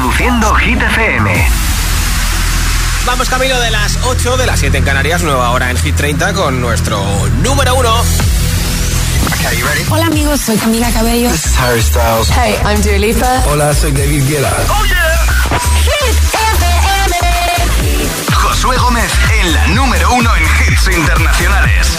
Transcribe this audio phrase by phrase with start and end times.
[0.00, 1.48] Reproduciendo Hit FM.
[3.04, 6.32] Vamos camino de las 8 de las 7 en Canarias, nueva hora en Hit 30
[6.32, 7.04] con nuestro
[7.42, 8.04] número 1.
[9.90, 11.28] Hola amigos, soy Camila Cabello.
[11.30, 12.30] This is Harry Styles.
[12.30, 13.42] Hey, I'm Dua Lipa.
[13.48, 14.50] Hola, soy David Guetta.
[14.70, 15.28] Oh yeah.
[15.84, 16.16] Hit
[16.54, 17.16] FM.
[18.32, 21.98] Josué Gómez en la número 1 en hits internacionales.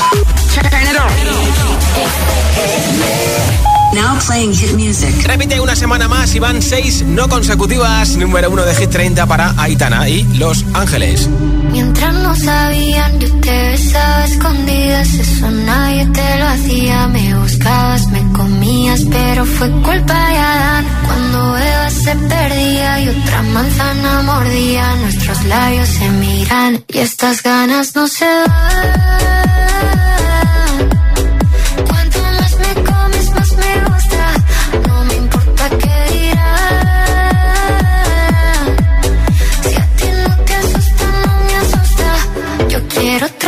[3.93, 5.13] Now playing hit music.
[5.25, 8.15] Repite una semana más y van seis no consecutivas.
[8.15, 11.27] Número uno de Hit 30 para Aitana y Los Ángeles.
[11.71, 15.13] Mientras no sabían, yo te besaba escondidas.
[15.13, 17.07] Eso nadie te lo hacía.
[17.07, 20.85] Me buscabas, me comías, pero fue culpa de Adán.
[21.05, 27.93] Cuando Eva se perdía y otra manzana mordía, nuestros labios se miran y estas ganas
[27.95, 30.10] no se van.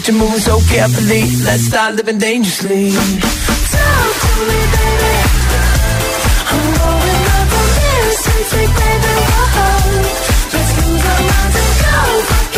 [0.00, 1.28] But you're moving so carefully.
[1.44, 2.92] Let's start living dangerously.
[2.92, 5.12] Talk to me, baby.
[6.48, 8.16] I'm going up on this.
[8.24, 9.14] Sweet, sweet baby.
[9.28, 10.00] Whoa.
[10.56, 12.49] Let's lose our minds and go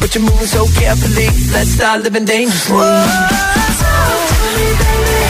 [0.00, 1.28] but you're moving so carefully.
[1.52, 2.76] Let's start living dangerously.
[2.76, 3.06] Whoa,
[3.78, 5.29] talk to me, baby.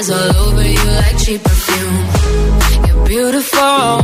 [0.00, 2.86] Eyes all over you like cheap perfume.
[2.86, 3.99] You're beautiful,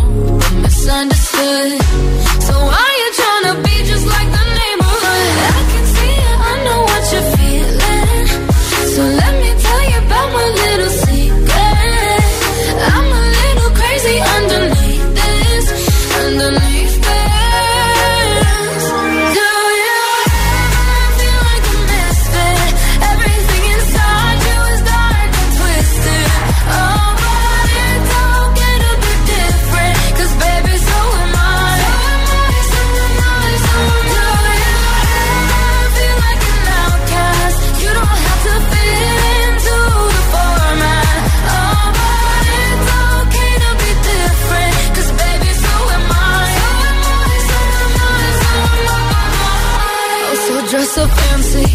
[50.70, 51.66] dress so fancy,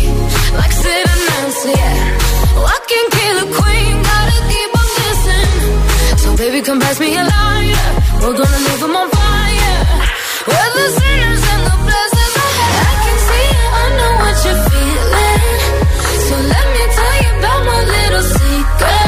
[0.59, 1.71] like Sid and Nancy.
[1.71, 2.75] Yeah.
[2.75, 6.17] I can kill a queen, gotta keep on kissing.
[6.17, 7.89] So baby, come pass me a lighter.
[8.21, 9.79] We're gonna leave on fire.
[10.47, 12.35] We're the sinners and the blessings.
[12.83, 15.41] I can see it, I know what you're feeling.
[16.27, 19.00] So let me tell you about my little secret.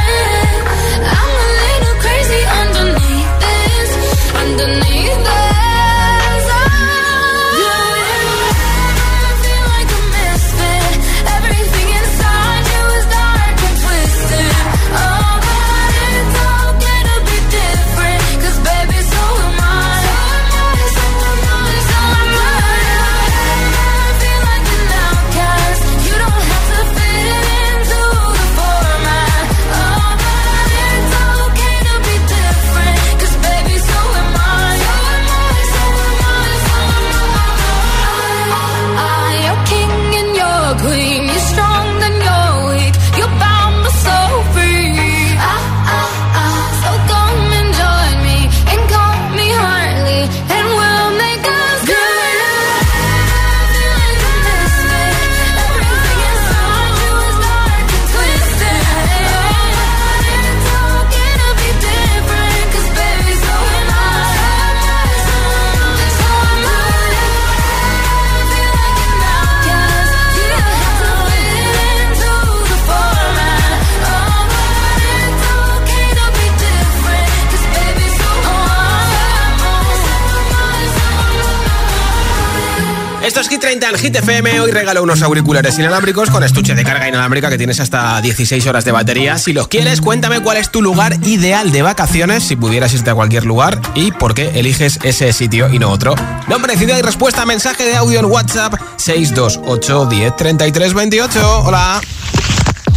[83.64, 84.60] 30 en Hit FM.
[84.60, 88.84] Hoy regalo unos auriculares inalámbricos con estuche de carga inalámbrica que tienes hasta 16 horas
[88.84, 89.38] de batería.
[89.38, 93.16] Si los quieres, cuéntame cuál es tu lugar ideal de vacaciones, si pudieras irte a
[93.16, 96.14] cualquier lugar y por qué eliges ese sitio y no otro.
[96.50, 101.60] Nombre, ciudad y respuesta, mensaje de audio en WhatsApp 628 10 33 28.
[101.64, 102.02] Hola.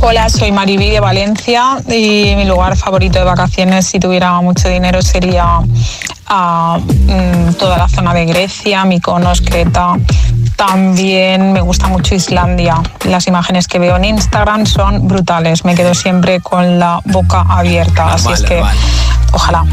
[0.01, 5.01] Hola, soy Mariví de Valencia y mi lugar favorito de vacaciones si tuviera mucho dinero
[5.01, 5.61] sería
[6.27, 9.97] ah, mm, toda la zona de Grecia, Mykonos, Creta.
[10.57, 12.81] También me gusta mucho Islandia.
[13.05, 15.65] Las imágenes que veo en Instagram son brutales.
[15.65, 18.15] Me quedo siempre con la boca abierta.
[18.15, 18.79] Así es que vale.
[19.33, 19.65] ojalá.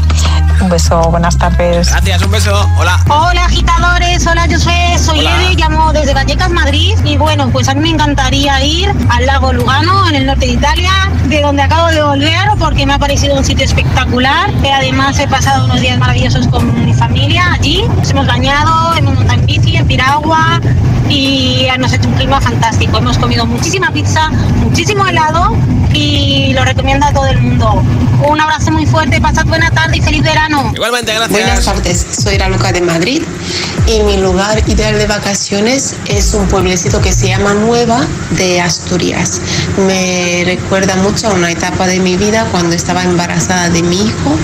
[0.60, 1.90] Un beso, buenas tardes.
[1.90, 2.70] Gracias, un beso.
[2.78, 2.98] Hola.
[3.08, 5.42] Hola agitadores, hola yo soy, soy Hola.
[5.42, 9.52] Eve, llamo desde Vallecas, Madrid y bueno, pues a mí me encantaría ir al lago
[9.52, 10.92] Lugano en el norte de Italia,
[11.24, 15.26] de donde acabo de volver porque me ha parecido un sitio espectacular, que además he
[15.26, 19.76] pasado unos días maravillosos con mi familia allí, nos hemos bañado, hemos montado en bici,
[19.76, 20.60] en piragua
[21.08, 25.56] y nos ha hecho un clima fantástico, hemos comido muchísima pizza, muchísimo helado
[25.92, 27.82] y lo recomiendo a todo el mundo.
[28.28, 30.72] Un abrazo muy fuerte, pasad buena tarde y feliz verano.
[30.74, 31.64] Igualmente, Buenas gracias.
[31.64, 33.22] tardes, soy Raluca de Madrid
[33.86, 39.40] y mi lugar ideal de vacaciones es un pueblecito que se llama Nueva de Asturias.
[39.86, 44.38] Me recuerda mucho a una etapa de mi vida cuando estaba embarazada de mi hijo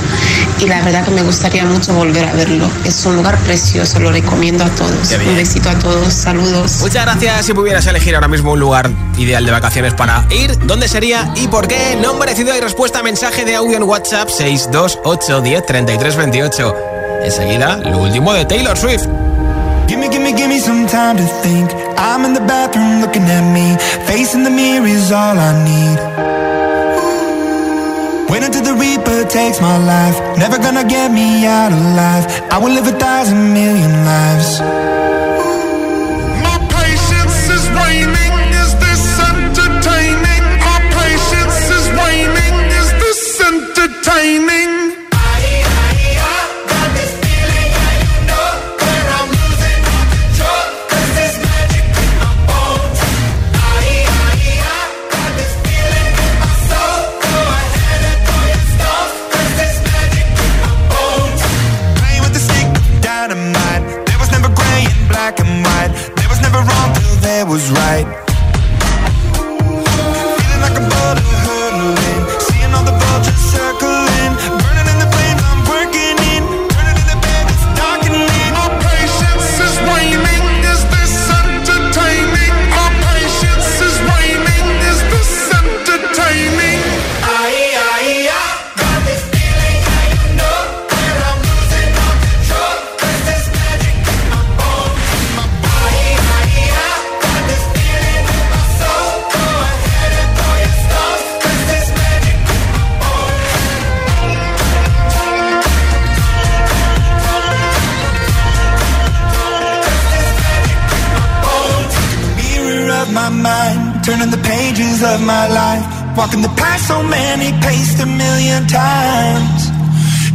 [0.61, 2.71] y la verdad que me gustaría mucho volver a verlo.
[2.85, 5.13] Es un lugar precioso, lo recomiendo a todos.
[5.27, 6.50] Un besito a todos, saludos.
[6.51, 7.47] Muchas gracias.
[7.47, 11.49] Si pudieras elegir ahora mismo un lugar ideal de vacaciones para ir, ¿dónde sería y
[11.49, 11.97] por qué?
[12.01, 13.03] Nombre, ciudad y respuesta.
[13.03, 16.77] Mensaje de audio en WhatsApp 628
[17.23, 19.07] Enseguida, lo último de Taylor Swift.
[19.87, 21.71] Gimme, gimme, gimme some time to think.
[21.99, 23.77] I'm in the bathroom looking at me.
[24.07, 25.99] Facing the mirror is all I need.
[28.31, 30.19] Wait until the Reaper takes my life.
[30.39, 32.27] Never gonna get me out alive.
[32.51, 34.61] I will live a thousand million lives.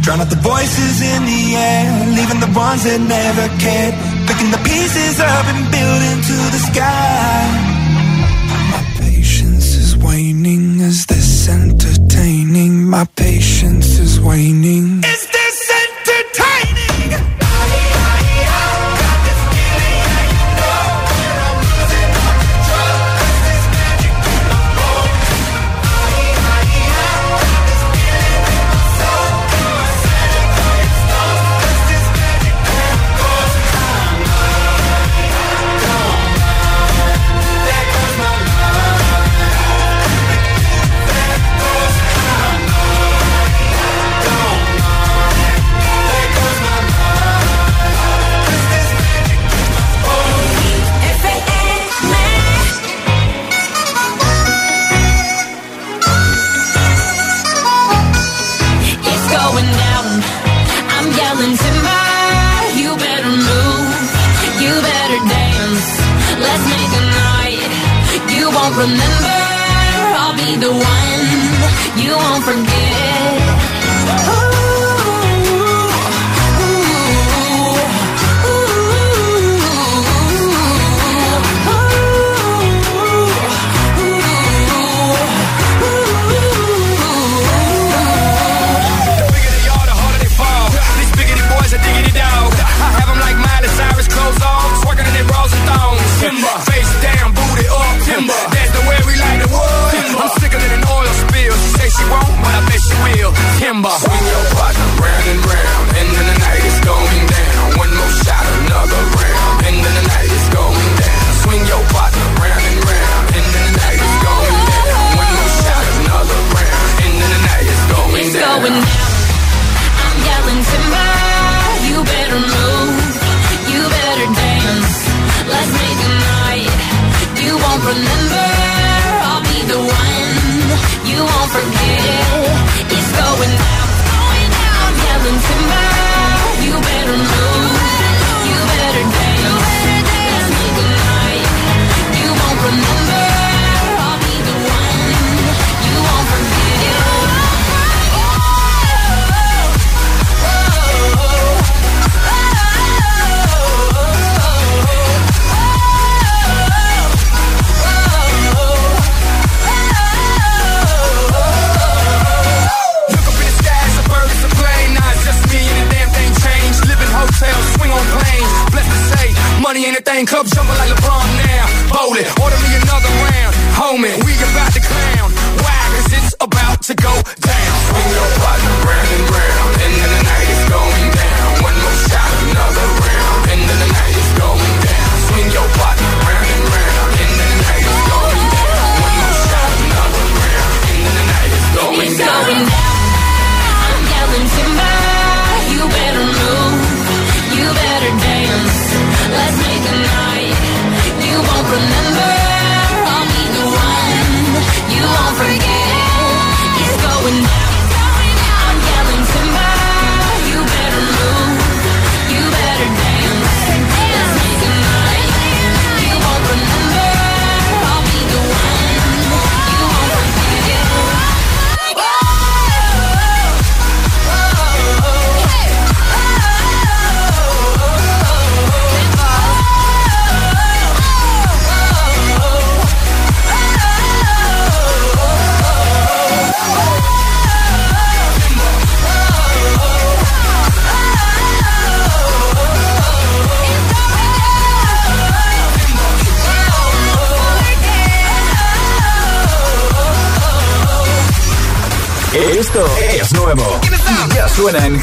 [0.06, 3.25] Drown out the voices in the air, leaving the ones that never.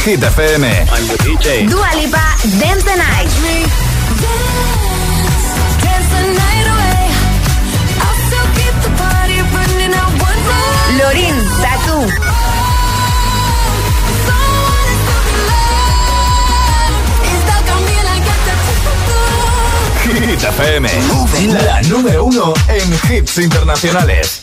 [0.03, 0.63] Hit FM.
[0.67, 1.63] I'm the DJ.
[1.69, 2.19] Dua Lipa,
[2.60, 3.31] Dance the Night.
[10.99, 12.04] Lorin, Tatu.
[20.04, 20.89] Hit FM.
[21.63, 24.42] La número uno en hits internacionales.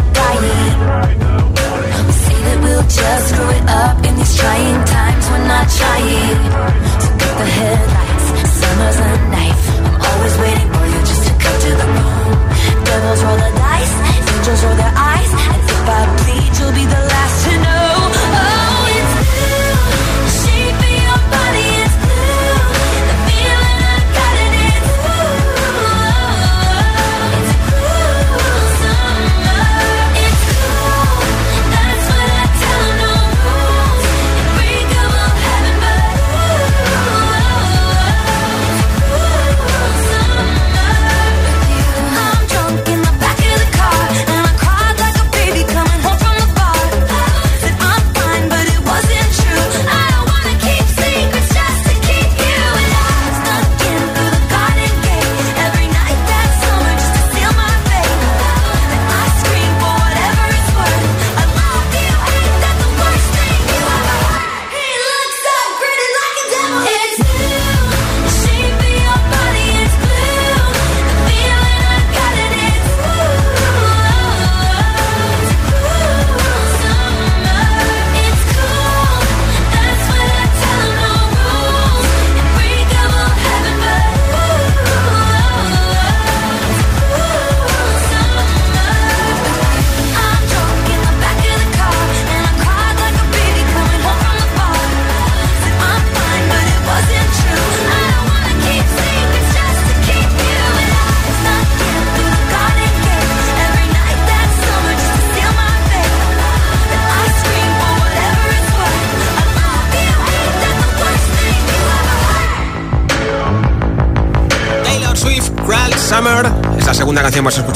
[0.00, 0.76] Not dying.
[2.06, 5.24] We say that we'll just screw it up in these trying times.
[5.30, 6.38] We're not trying.
[7.02, 8.26] So cut the headlights.
[8.60, 9.64] Summer's a knife.
[9.84, 12.38] I'm always waiting for you just to cut to the bone.
[12.84, 13.94] Devils roll the dice.
[14.32, 15.30] Angels roll their eyes.
[15.50, 16.99] And if I bleed, you'll be the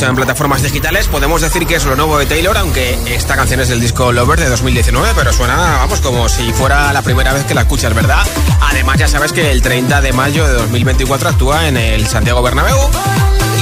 [0.03, 1.07] en plataformas digitales.
[1.07, 4.41] Podemos decir que es lo nuevo de Taylor, aunque esta canción es del disco Lover
[4.41, 8.27] de 2019, pero suena, vamos, como si fuera la primera vez que la escuchas, ¿verdad?
[8.61, 12.77] Además, ya sabes que el 30 de mayo de 2024 actúa en el Santiago Bernabéu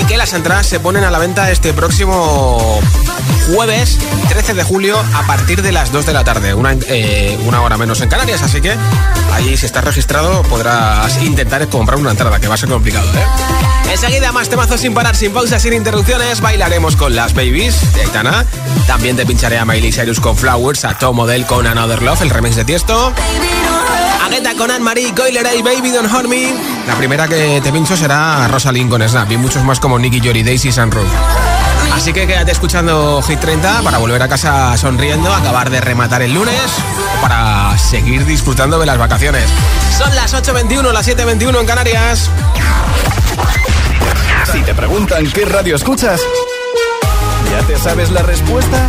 [0.06, 2.80] que las entradas se ponen a la venta este próximo
[3.52, 7.62] jueves 13 de julio a partir de las 2 de la tarde, una, eh, una
[7.62, 8.76] hora menos en Canarias, así que
[9.32, 13.26] ahí si estás registrado podrás intentar comprar una entrada, que va a ser complicado, ¿eh?
[13.92, 18.46] Enseguida más temazos sin parar, sin pausas, sin interrupciones, bailaremos con las Babies de Aitana,
[18.86, 22.30] también te pincharé a Miley Cyrus con Flowers, a Tom Model con Another Love, el
[22.30, 23.12] remix de Tiesto,
[24.56, 26.54] Con Anne-Marie, Coiler y Baby Don't Hurt Me.
[26.86, 30.42] La primera que te pincho será Rosalind con Snap y muchos más como Nicky Jory,
[30.42, 31.06] Daisy Sunroof.
[31.92, 36.32] Así que quédate escuchando Hit 30 para volver a casa sonriendo, acabar de rematar el
[36.32, 36.56] lunes
[37.18, 39.44] o para seguir disfrutando de las vacaciones.
[39.98, 42.30] Son las 8.21, las 7.21 en Canarias.
[44.50, 46.20] Si te preguntan qué radio escuchas,
[47.50, 48.88] ¿ya te sabes la respuesta?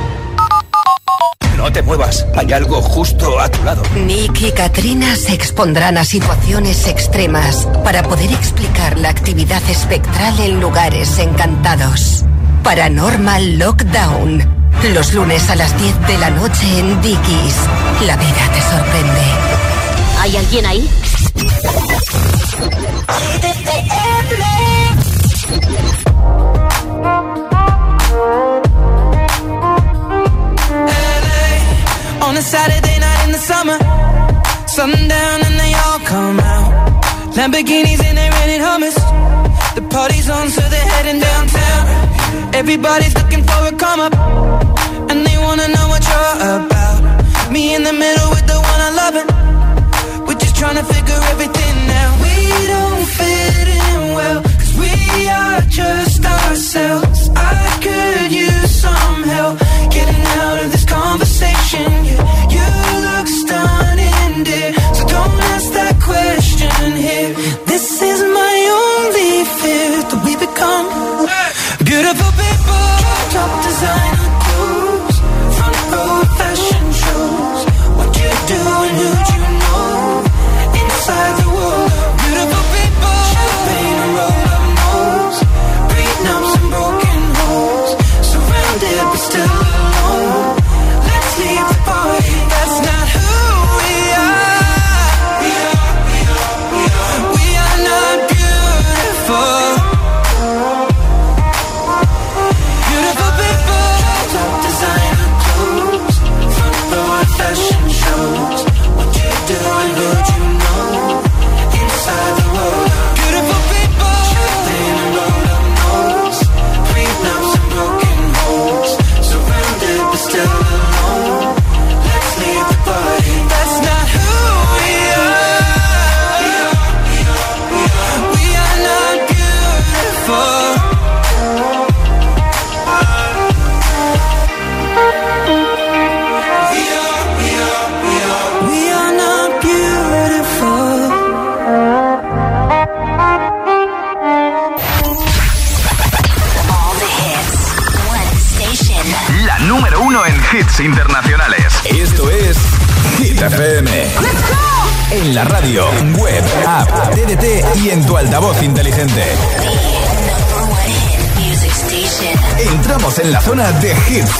[1.61, 3.83] No te muevas, hay algo justo a tu lado.
[3.95, 10.59] Nick y Katrina se expondrán a situaciones extremas para poder explicar la actividad espectral en
[10.59, 12.25] lugares encantados.
[12.63, 14.71] Paranormal Lockdown.
[14.95, 17.55] Los lunes a las 10 de la noche en Dickies.
[18.07, 19.21] La vida te sorprende.
[20.19, 20.89] ¿Hay alguien ahí?
[32.31, 33.77] On a Saturday night in the summer,
[34.65, 36.71] sundown and they all come out.
[37.35, 38.95] Lamborghinis and they rented Hummers.
[39.75, 42.55] The party's on, so they're heading downtown.
[42.55, 44.13] Everybody's looking for a come up,
[45.11, 47.51] and they wanna know what you're about.
[47.51, 49.15] Me in the middle with the one I love,
[50.25, 52.13] we're just trying to figure everything out.
[52.23, 52.35] We
[52.73, 57.29] don't fit in well, cause we are just ourselves.
[57.35, 59.59] I could use some help
[59.91, 60.80] getting out of this
[61.41, 61.91] conversation.
[62.05, 62.65] Yeah, you
[63.05, 64.73] look stunning, dear.
[64.93, 67.33] So don't ask that question here.
[67.65, 70.87] This is my only fear that we become
[71.83, 72.51] beautiful people.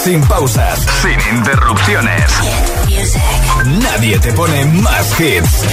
[0.04, 2.24] Sin pausas, sin interrupciones.
[3.84, 5.64] Nadie te pone más hits.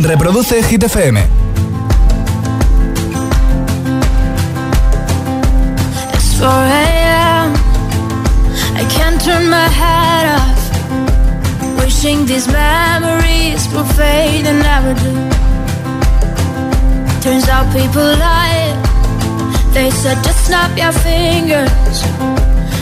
[0.00, 1.20] Reproduce Hit FM.
[6.14, 7.54] It's 4 a.m.
[8.74, 11.78] I can't turn my head off.
[11.78, 15.12] Wishing these memories will fade and never do.
[17.20, 18.74] Turns out people lie.
[19.72, 22.45] They said just snap your fingers.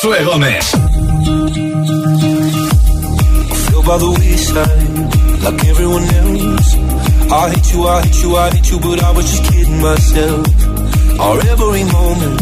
[0.00, 0.72] Josué Gómez.
[5.42, 6.74] like everyone else.
[7.32, 10.46] I hate you, I hate you, I hate you, but I was just kidding myself.
[11.18, 12.40] Our every moment,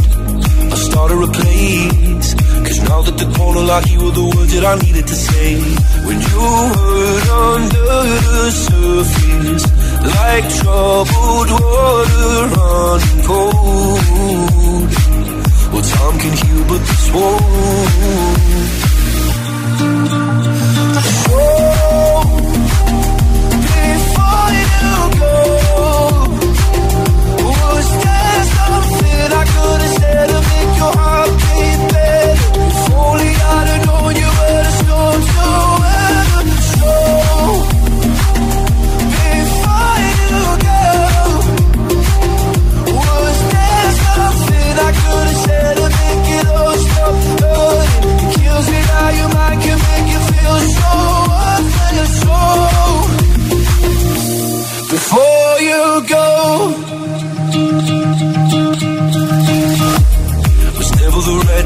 [0.71, 2.35] I started a place.
[2.67, 5.55] Cause now that the corner you were the words that I needed to say.
[6.07, 6.39] When you
[6.77, 7.21] were
[7.55, 7.89] under
[8.37, 9.65] the surface,
[10.15, 13.97] like troubled water running cold.
[15.77, 17.43] Well, time can heal, but this won't.
[21.29, 21.43] Oh.
[23.69, 24.69] before you
[25.21, 25.37] go,
[27.45, 31.26] Was there something I could have said to make your heart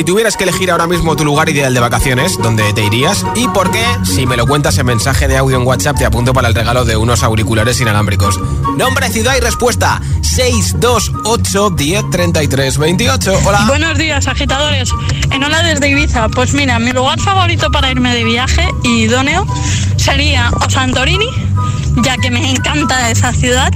[0.00, 3.22] Si tuvieras que elegir ahora mismo tu lugar ideal de vacaciones, ¿dónde te irías?
[3.36, 3.84] ¿Y por qué?
[4.02, 6.86] Si me lo cuentas en mensaje de audio en WhatsApp, te apunto para el regalo
[6.86, 8.40] de unos auriculares inalámbricos.
[8.78, 13.40] Nombre, ciudad y respuesta: 628 10 33 28.
[13.44, 13.64] Hola.
[13.66, 14.88] Buenos días, agitadores.
[15.32, 16.30] En Hola desde Ibiza.
[16.30, 19.46] Pues mira, mi lugar favorito para irme de viaje y idóneo
[19.98, 21.28] sería o Santorini,
[21.96, 23.70] ya que me encanta esa ciudad,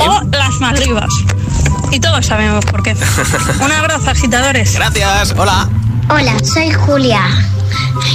[0.00, 1.08] o las Maldivas.
[1.90, 2.96] Y todos sabemos por qué.
[3.64, 4.74] Un abrazo, agitadores.
[4.74, 5.34] Gracias.
[5.36, 5.68] Hola.
[6.08, 7.20] Hola, soy Julia.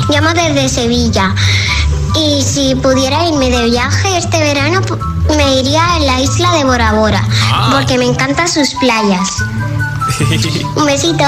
[0.10, 1.34] Llamo desde Sevilla.
[2.16, 4.82] Y si pudiera irme de viaje este verano,
[5.36, 7.24] me iría a la isla de Bora Bora,
[7.72, 9.44] porque me encantan sus playas.
[10.76, 11.24] Un besito.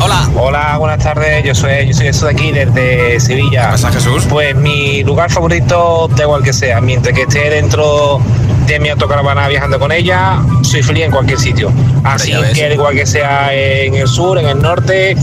[0.00, 0.30] Hola.
[0.36, 1.44] Hola, buenas tardes.
[1.44, 3.70] Yo soy, yo soy Jesús de aquí desde Sevilla.
[3.72, 4.24] pasa, Jesús?
[4.28, 8.20] Pues mi lugar favorito, da igual que sea, mientras que esté dentro
[8.66, 11.72] de mi autocaravana viajando con ella, soy feliz en cualquier sitio.
[12.04, 15.16] Así que igual que sea en el sur, en el norte,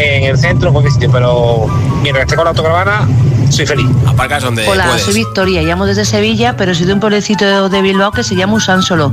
[0.00, 1.10] en el centro, en cualquier sitio.
[1.10, 1.66] Pero
[2.02, 3.08] mientras esté con la autocaravana,
[3.50, 3.86] soy feliz.
[4.06, 5.02] Aparcas donde Hola, puedes.
[5.02, 8.54] soy Victoria, llamo desde Sevilla, pero soy de un pueblecito de Bilbao que se llama
[8.54, 9.12] Usánsolo.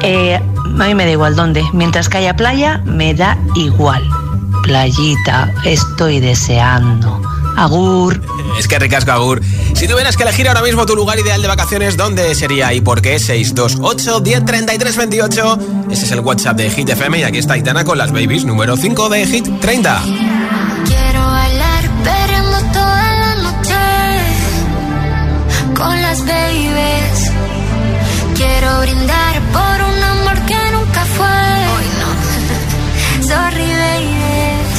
[0.00, 1.64] Eh, a mí me da igual dónde.
[1.72, 4.02] Mientras que haya playa, me da igual.
[4.62, 7.20] Playita, estoy deseando.
[7.56, 8.20] Agur.
[8.58, 9.40] Es que ricasco, Agur.
[9.74, 13.00] Si tuvieras que elegir ahora mismo tu lugar ideal de vacaciones, ¿dónde sería y por
[13.00, 13.18] qué?
[13.18, 15.58] 628 10 33 28.
[15.90, 18.76] Ese es el WhatsApp de Hit FM y aquí está Aitana con las babies, número
[18.76, 20.02] 5 de Hit 30.
[20.86, 23.74] Quiero bailar perreando toda la noche
[25.76, 27.30] con las babies.
[28.36, 31.26] Quiero brindar por un amor que nunca fue.
[31.26, 33.26] Hoy no.
[33.28, 34.23] Sorry, baby.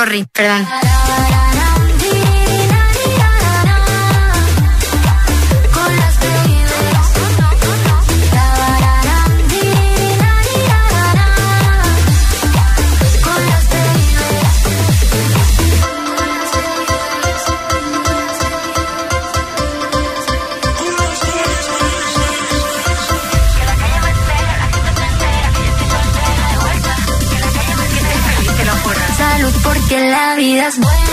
[0.00, 0.66] sorry, perdón.
[30.78, 31.09] La vida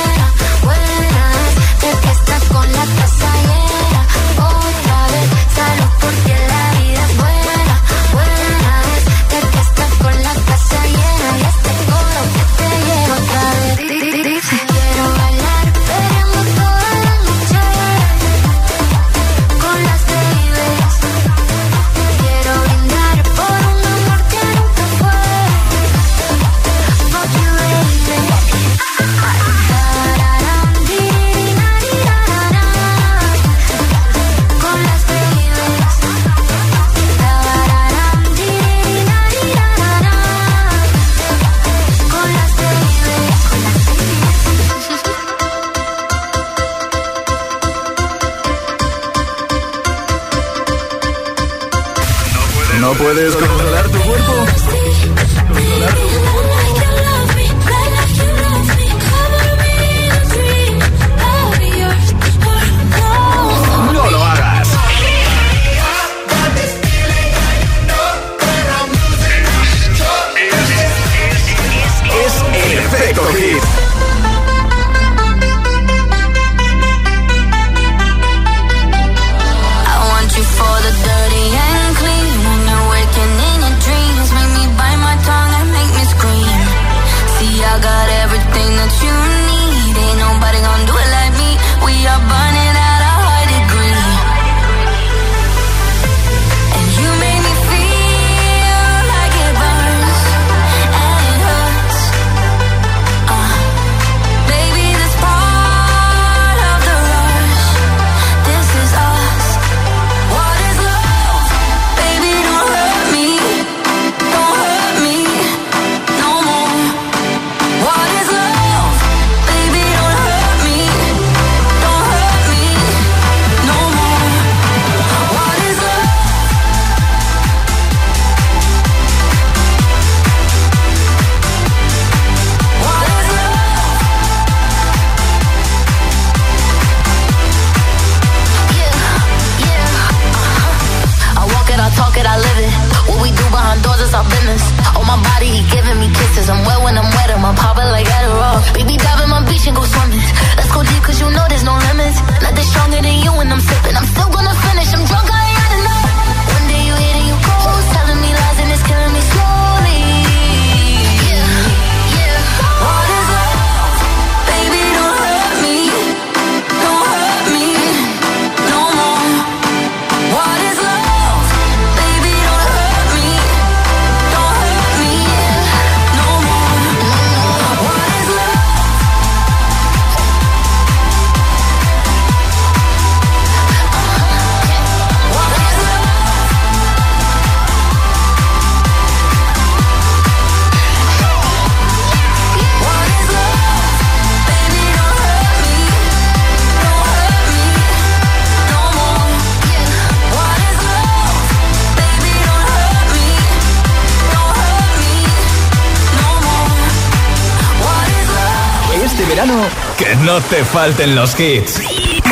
[210.27, 211.79] No te falten los hits.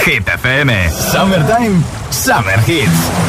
[0.04, 0.92] Hit FM.
[0.92, 1.82] Summertime.
[2.10, 3.25] Summer Hits.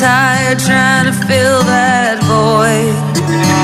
[0.00, 3.63] tired trying to fill that void.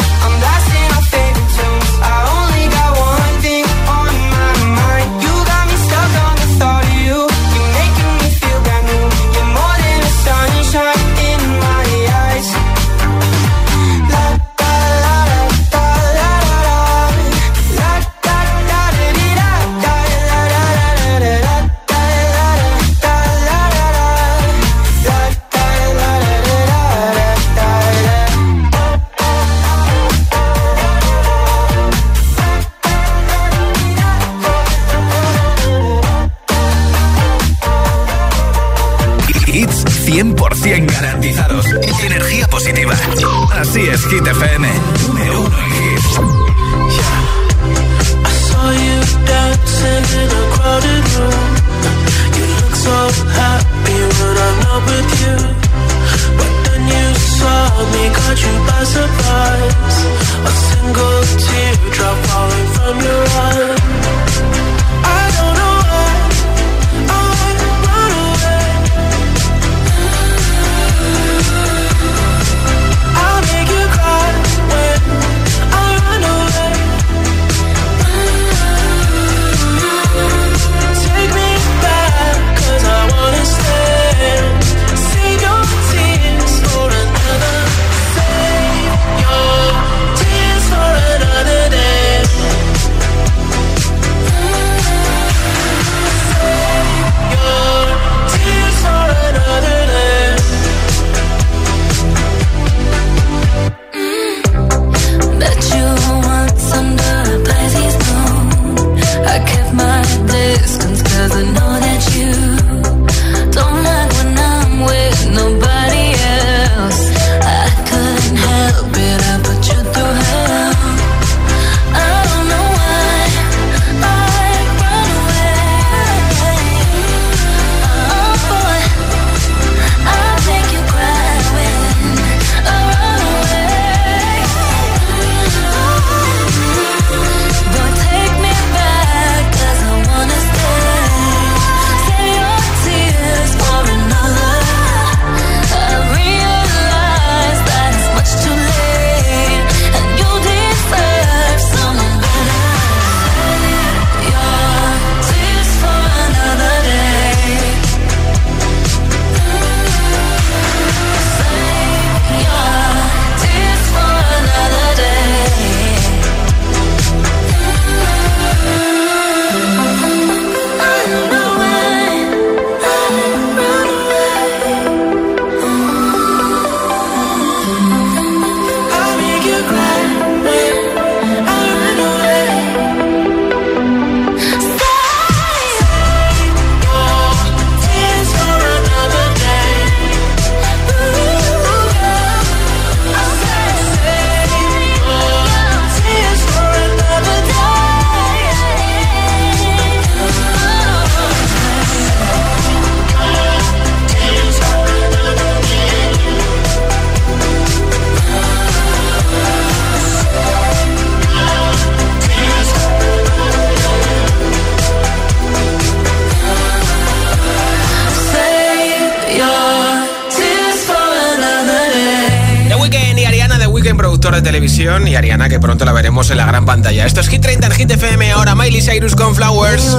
[224.81, 227.05] Y Ariana, que pronto la veremos en la gran pantalla.
[227.05, 229.93] Esto es Hit 30 en Hit FM, ahora Miley Cyrus con Flowers.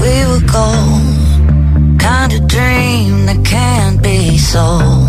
[0.00, 5.03] We were good, kind of dream that can't be sold.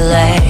[0.00, 0.49] lay.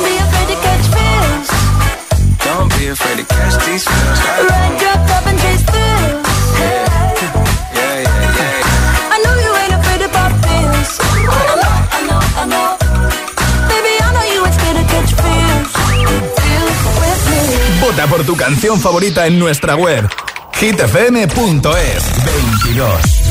[2.81, 4.19] Be afraid to catch these feels.
[4.49, 6.25] Run, drop, up and chase thrills.
[6.57, 6.89] Yeah,
[7.77, 9.13] yeah, yeah.
[9.13, 10.91] I know you ain't afraid to pop pills.
[10.99, 12.69] I know, I know, I know.
[13.71, 15.69] Baby, I know you ain't scared to catch feels.
[16.41, 17.41] Feels with me.
[17.81, 20.09] Vota por tu canción favorita en nuestra web
[20.59, 23.30] hitfm.es 22.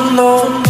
[0.00, 0.62] Love.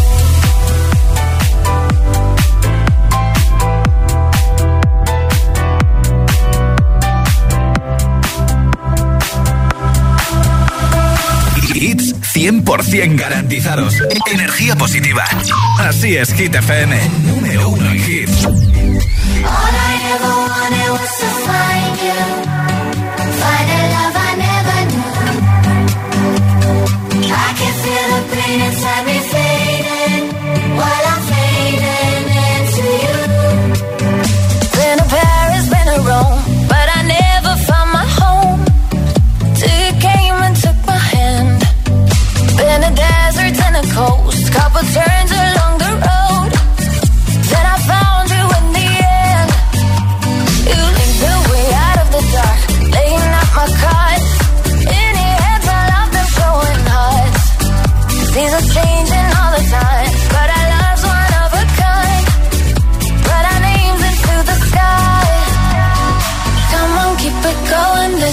[11.75, 13.95] Hits 100% garantizados.
[14.31, 15.25] Energía positiva.
[15.79, 17.01] Así es, Hit FM.
[17.25, 18.47] Número uno en hits.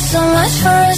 [0.09, 0.88] So much for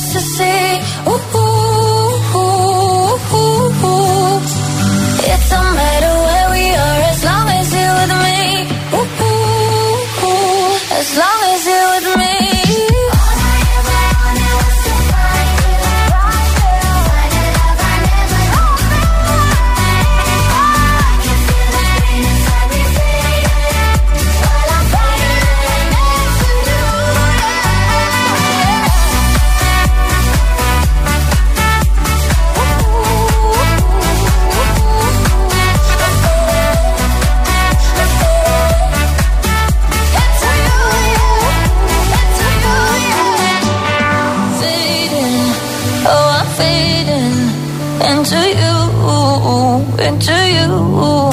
[50.02, 51.30] into you.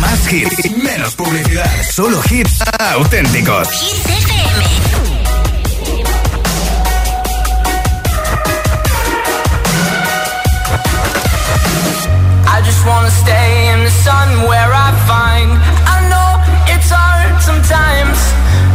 [0.00, 1.70] Más hits, menos publicidad.
[1.90, 2.60] Solo hits
[2.94, 3.68] auténticos.
[12.46, 15.50] I just wanna stay in the sun where I find
[15.86, 16.30] I know
[16.74, 18.18] it's hard sometimes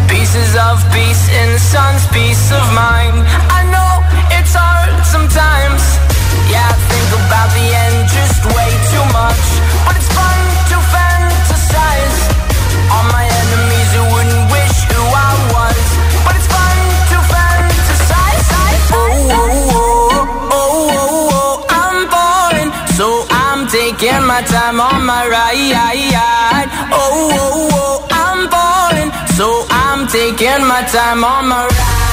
[0.08, 3.18] Pieces of peace in the sun's peace of mind
[3.52, 3.92] I know
[4.38, 5.83] it's hard sometimes
[6.54, 9.46] Yeah, I think about the end just way too much.
[9.86, 10.40] But it's fun
[10.72, 12.20] to fantasize.
[13.14, 15.86] My enemies wouldn't wish who I was.
[16.26, 16.78] But it's fun
[17.12, 18.46] to fantasize.
[18.94, 20.90] Oh, oh, oh,
[21.40, 26.70] oh I'm falling So I'm taking my time on my ride.
[26.92, 32.13] Oh, oh, oh I'm falling So I'm taking my time on my ride